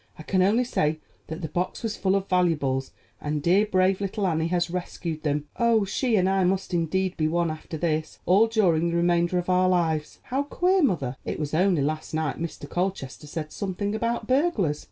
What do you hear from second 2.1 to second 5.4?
of valuables, and dear, brave little Annie has rescued